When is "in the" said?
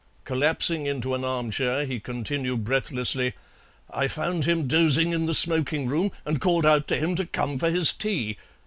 5.11-5.35